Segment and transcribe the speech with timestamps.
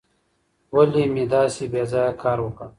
[0.75, 2.69] ولي مې داسې بې ځایه کار وکړ؟